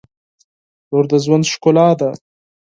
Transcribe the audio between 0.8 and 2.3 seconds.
•لور د ژوند ښکلا ده.